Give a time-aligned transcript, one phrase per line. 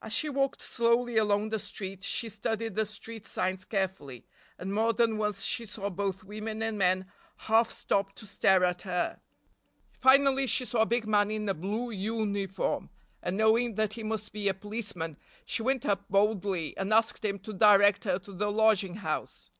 [0.00, 4.24] As she walked slowly along the street she studied the street signs carefully,
[4.56, 8.80] and more than once she saw both women and men half stop to stare at
[8.88, 9.20] her.
[10.00, 12.88] Finally she saw a big man in a blue uniform,
[13.22, 17.38] and knowing that he must be a policeman she went up boldly and asked him
[17.40, 19.50] to direct her to the lodging house.